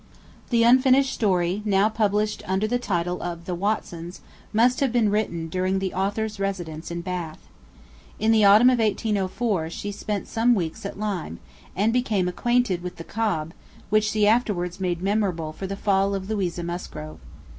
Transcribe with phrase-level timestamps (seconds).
[0.49, 5.47] The unfinished story, now published under the title of 'The Watsons,' must have been written
[5.47, 7.37] during the author's residence in Bath.
[8.17, 11.37] In the autumn of 1804 she spent some weeks at Lyme,
[11.75, 13.53] and became acquainted with the Cobb,
[13.91, 17.19] which she afterwards made memorable for the fall of Louisa Musgrove.